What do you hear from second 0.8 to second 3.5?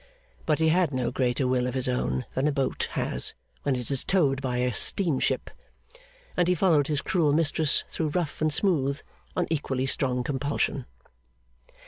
no greater will of his own than a boat has